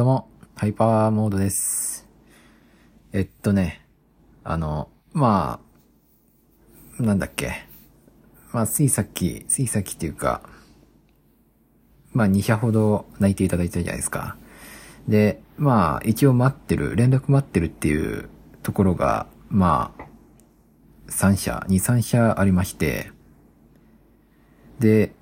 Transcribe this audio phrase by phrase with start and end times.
[0.00, 2.08] どうも、ハイパーモードです。
[3.12, 3.86] えっとね、
[4.44, 5.60] あの、ま
[6.98, 7.66] あ、なんだっけ。
[8.50, 10.40] まあ、ついさっき、ついさっきっていうか、
[12.14, 14.38] まあ、2社ほど泣いていただいたじゃないですか。
[15.06, 18.30] で、まあ、一応待ってる、連絡待ってるっていう
[18.62, 20.04] ところが、まあ、
[21.10, 23.12] 3社、2、3社ありまして、
[24.78, 25.14] で、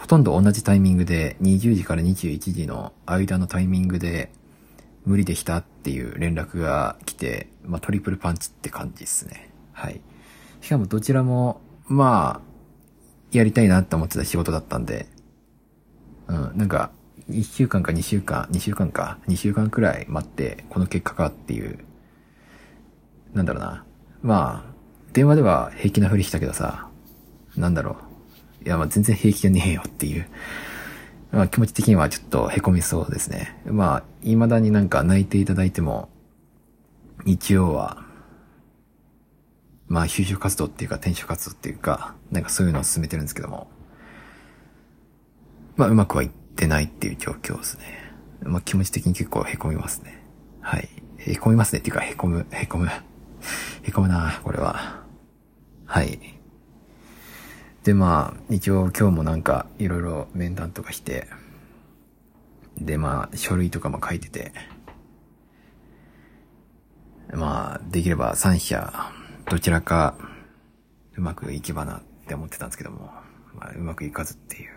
[0.00, 4.32] ほとんど同じタイミングで、20時から21時の間のタイミングで、
[5.04, 9.50] 無理でしたっていう連絡が来て、まあトリプルパンチって感じですね。
[9.72, 10.00] はい。
[10.62, 12.50] しかもどちらも、まあ、
[13.30, 15.06] やりたいなって思ってた仕事だったんで、
[16.28, 16.90] うん、なんか、
[17.28, 21.78] 1週間か2週間、2週間か、2週間くらい待って、この結果かっていう、
[23.34, 23.84] なんだろうな。
[24.22, 24.74] まあ、
[25.12, 26.88] 電話では平気なふりしたけどさ、
[27.54, 28.09] なんだろう。
[28.64, 30.26] いや、まあ全然平気じゃねえよっていう。
[31.32, 33.60] まあ気持ち的にはちょっと凹みそうですね。
[33.66, 36.08] まあ、未だになんか泣いていただいても、
[37.24, 38.04] 一応は、
[39.86, 43.70] まあ就職活動っていうか転職活動っていうか、なんかそういうのを進めてるんですけども、
[45.76, 47.84] まあうまくはいってないっていう状況ですね。
[48.42, 50.22] まあ気持ち的に結構凹みますね。
[50.60, 50.88] はい。
[51.26, 52.90] 凹みますねっていうか凹む、凹む。
[53.84, 55.04] 凹むなこれは。
[55.86, 56.39] はい。
[57.84, 61.28] で、まあ、一応今日もなんか、いろいろ面談とかして、
[62.76, 64.52] で、まあ、書類とかも書いてて、
[67.32, 68.92] まあ、できれば3社、
[69.48, 70.14] どちらか、
[71.16, 73.10] うまくいけばなって思ってたんですけども、
[73.54, 74.70] まあ、うまくいかずっていう。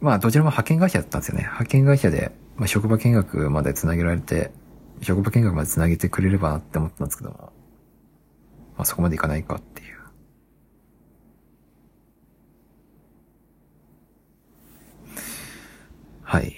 [0.00, 1.42] まあ、どちらも派遣会社だったんですよね。
[1.42, 4.52] 派遣会社で、まあ、職場見学まで繋げられて、
[5.02, 7.52] 職場見学まで繋げてくれればなって思ったんですけど、ま
[8.78, 9.98] あ、そこまでいかないかっていう。
[16.22, 16.54] はい。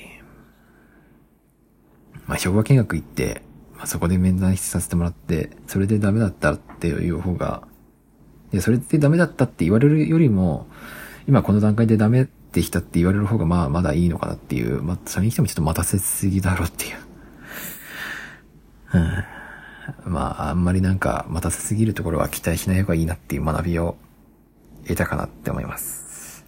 [2.27, 3.43] まあ、職場見学行って、
[3.77, 7.67] まあ、そこで面談させてもらって、それでダメだったっていう方が、
[8.53, 10.67] いや、それでダメだったって言われるよりも、
[11.27, 17.10] 今この段階でダメでしたって言われる方がまあまだいいのかなっていう、まあ、それにしてもちょっと待たせすぎだろうっていう。
[18.93, 19.25] うん。
[20.05, 23.97] まあ、あんまりなんか待たせすぎるところは期待しない方がいいなっていう学びを
[24.87, 26.45] 得たかなって思います。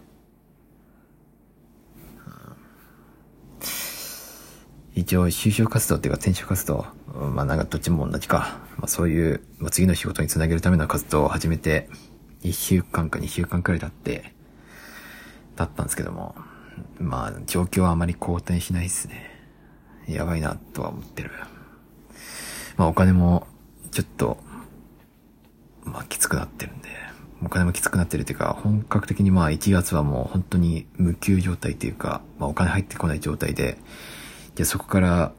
[4.95, 6.85] 一応、就職活動っていうか転職活動、
[7.33, 8.59] まあなんかどっちも同じか。
[8.77, 11.89] まあそういう、まあ、次の仕事につなげるための活動を始めて、
[12.43, 14.33] 1週間か2週間くらい経って、
[15.55, 16.35] だったんですけども、
[16.99, 19.31] まあ状況はあまり好転しないですね。
[20.07, 21.31] やばいなとは思ってる。
[22.77, 23.47] まあお金も
[23.91, 24.37] ちょっと、
[25.83, 26.89] まあきつくなってるんで、
[27.45, 33.77] お金もきつくなってるっていうか、本格的にまあ1月はもう本当に無給状態っていうか、まあお金入ってこない状態で、
[34.55, 35.33] じゃあそこから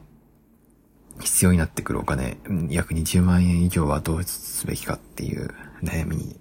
[1.21, 2.37] 必要になってくるお金、
[2.69, 5.53] 約20万円以上はどうすべきかっていう
[5.83, 6.37] 悩み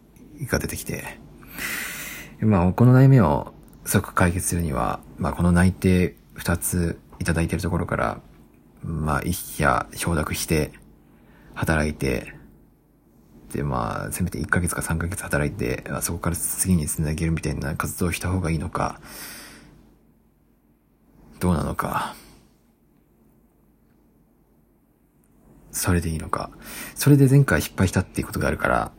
[0.46, 1.18] が出てきて、
[2.40, 3.54] まあこの悩みを
[3.86, 8.20] 即解決するには、まあこの内定2ついただいてるところから、
[8.82, 10.72] まあ一社承諾して、
[11.54, 12.34] 働いて、
[13.52, 19.00] で、まあ、せめて1ヶ月か3ヶ月働いて、あそこから次に繋げるみたいな活動をした方がいいのか、
[21.40, 22.16] どうなのか、
[25.70, 26.50] それでいいのか。
[26.94, 28.92] それで前回失敗したっていうことがあるから、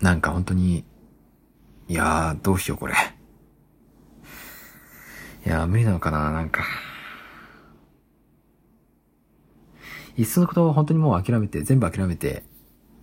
[0.00, 0.84] なんか本当に、
[1.88, 2.94] いやー、どうしようこれ。
[5.44, 6.62] いやー、無理なのかな、なんか。
[10.20, 12.42] いっそのことを本当にもう諦めて、全部諦めて、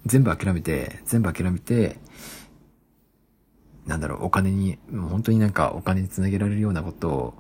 [0.06, 1.98] 全部諦めて、全部諦めて、
[3.88, 7.34] なんだろう、お金に、もう本当になんかお金につなげられるようなことを、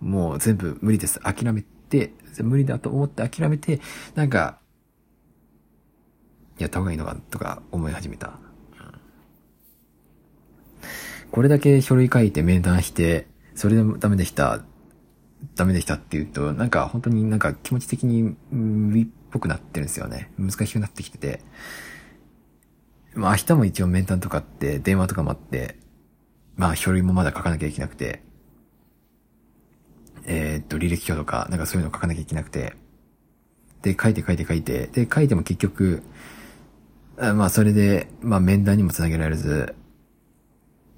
[0.00, 1.20] もう全部無理です。
[1.20, 3.80] 諦めて、無理だと思って諦めて、
[4.14, 4.58] なんか、
[6.58, 8.38] やった方がいいのかとか思い始めた。
[11.30, 14.62] これだけ書類書いて面談して、それでもダメでした、
[15.54, 18.36] ダメでしたって言うと、なんか本当になんか気持ち的に
[19.34, 20.30] ぽくなってるんですよね。
[20.38, 21.40] 難しくなってきてて。
[23.14, 25.76] まあ明日も一応面談とかあって電話とかもあって、
[26.56, 28.22] まあ書類もまだ書かなきゃいけなくて、
[30.24, 32.76] えーっと、履歴書とか、なんかそういうの書かなきゃいけなくて、
[33.82, 36.02] で、書いて書いて書いて、で、書いても結局、
[37.18, 39.74] あまあそれで、まあ面談にもつなげられず、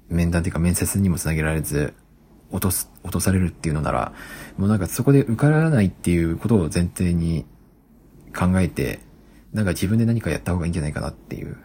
[0.09, 1.93] 面談っていうか面接にもつなげられず、
[2.51, 4.13] 落とす、落とされるっていうのなら、
[4.57, 7.45] もうなんかそこで受からないっていうことを前提に
[8.35, 8.99] 考えて、
[9.53, 11.57] なんか自分で何かやった方がいいんじゃないかなっていう。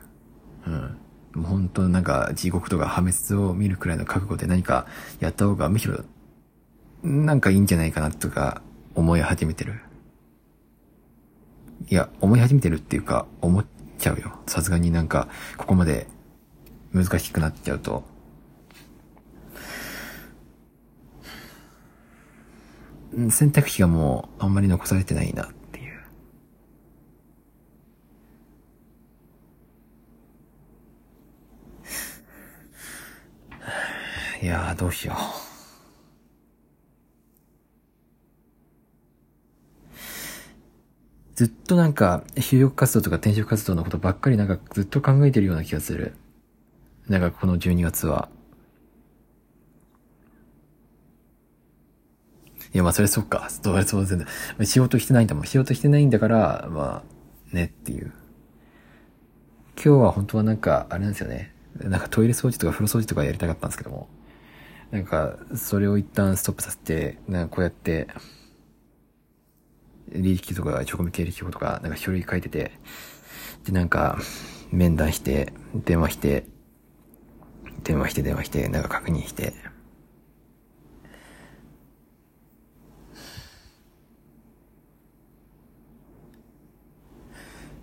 [0.66, 0.96] うん。
[1.34, 4.86] もう本当なんか地獄とか破滅を見るくらいの覚悟で何か
[5.20, 6.04] やった方がむしろ
[7.02, 8.62] なんかいいんじゃないかなとか
[8.94, 9.80] 思い始めてる。
[11.88, 13.66] いや、思い始めてるっていうか思っ
[13.98, 14.38] ちゃうよ。
[14.46, 16.06] さすがになんかここまで
[16.92, 18.04] 難しくなっちゃうと。
[23.30, 26.00] 選択肢がもうあんまり残されてないなっていう。
[34.41, 35.16] いやーどうしよう。
[41.34, 46.14] ずっとなんか、就職活動とか転職活動のことばっかりなんかずっと考えてるような気がする。
[47.08, 48.28] なんかこの12月は。
[52.74, 53.48] いや、まあ、それそっか。
[53.50, 54.18] それそう全
[54.58, 54.66] 然。
[54.66, 55.46] 仕事してないんだもん。
[55.46, 57.02] 仕事してないんだから、ま
[57.52, 58.12] あ、ねっていう。
[59.76, 61.54] 今日は本当はなんか、あれなんですよね。
[61.80, 64.08] なんかトイレ掃除とか風呂掃除とかやりたかったんですけども。
[64.92, 68.06] なんか、それを一旦ストップさせて、なんかこうやって、
[70.10, 72.72] 履歴とか、直務経歴とか、なんか書類書いてて、
[73.64, 74.18] で、なんか、
[74.72, 76.46] 面談して、電話して、
[77.84, 79.52] 電話して電話して、なんか確認して、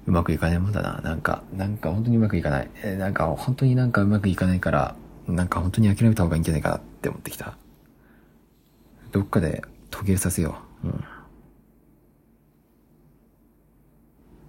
[0.08, 1.02] うまくいかないもんだな。
[1.02, 2.70] なんか、なんか本当にうまくいかない。
[2.84, 4.96] え、なんか本当になんかうまくいかないから、
[5.30, 7.58] なんか本当に諦めた方がいいんじゃないかなって思ってきた。
[9.12, 10.88] どっかで途切れさせよう。
[10.88, 11.04] うん。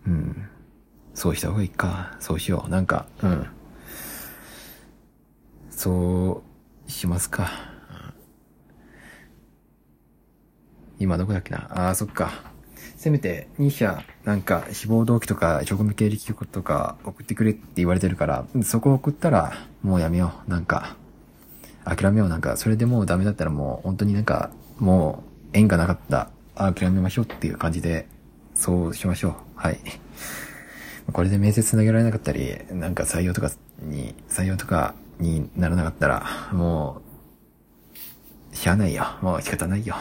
[0.07, 0.49] うん。
[1.15, 2.17] そうした方がいいか。
[2.21, 2.71] そうしよう。
[2.71, 3.47] なんか、うん。
[5.71, 6.43] そ
[6.87, 7.51] うしますか。
[10.99, 12.50] 今どこだっけなああ、そっか。
[13.01, 20.51] せめて2社、なんか志望動機とか職務経歴局とか送ってくれって言われてるから、そこ送ったらもうやめよう。
[20.51, 20.97] なんか、
[21.87, 22.29] 諦めよう。
[22.29, 25.25] なんか、それでもうダメだったらもう本当になんか、も
[25.55, 26.29] う縁がなかった。
[26.55, 28.07] 諦めましょうっていう感じで、
[28.55, 29.35] そうしましょう。
[29.55, 29.81] はい。
[31.11, 33.51] これで面接投げられなかったり、なんか採用とか
[33.81, 37.01] に、採用とかにならなかったら、も
[38.53, 39.07] う、しゃあないよ。
[39.23, 39.97] もう仕方ないよ。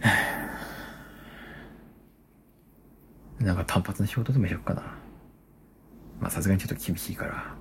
[3.40, 4.82] なんか単発の仕事でもしよっかな。
[6.20, 7.54] まあさすがにちょっと厳しいから。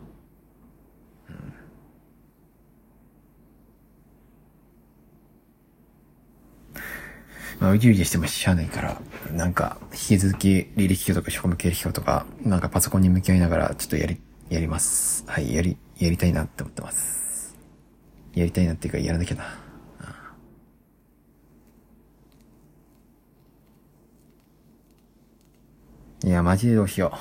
[1.30, 1.54] うん。
[7.60, 9.02] まあ、うじうじしてもしゃあないから、
[9.32, 15.24] なんか、引き続き、履歴書とか職務経歴書とか、なんかパソコンに向き合いながら、ちょっとやり、やります。
[15.28, 17.56] はい、やり、やりたいなって思ってます。
[18.36, 19.67] やりたいなっていうか、やらなきゃな。
[26.28, 27.18] いや、マジでどうしよ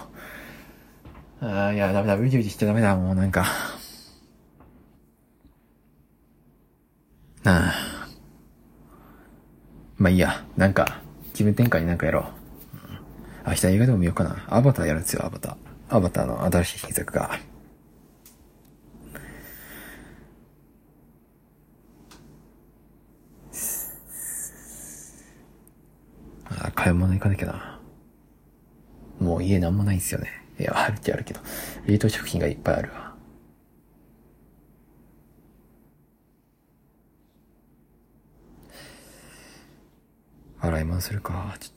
[1.41, 1.47] う。
[1.47, 3.45] ああ、いや、ダメだ、うじうじしちゃダメだ、もうなんか。
[7.45, 7.73] ああ。
[9.97, 11.01] まあいいや、なんか、
[11.35, 12.25] 気分転換になんかやろう。
[13.47, 14.45] 明日映画でも見ようかな。
[14.49, 15.57] アバターやるんですよ、アバター。
[15.97, 17.39] アバターの新しい新作が。
[26.47, 27.76] ああ、買い物行かなきゃな。
[29.39, 30.29] う家なんもないんすよね。
[30.59, 31.41] いや、あるっちゃあるけど、
[31.87, 33.15] 冷凍食品がいっぱいあるわ。
[40.61, 41.75] 洗い物するか、ちょっ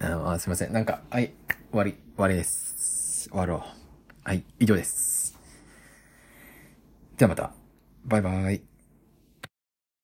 [0.00, 0.28] と。
[0.30, 0.72] あ、すいません。
[0.72, 1.32] なんか、はい、
[1.70, 3.28] 終わり、終わりです。
[3.30, 3.60] 終わろう。
[4.24, 5.38] はい、以上です。
[7.16, 7.52] ではまた。
[8.04, 8.77] バイバイ。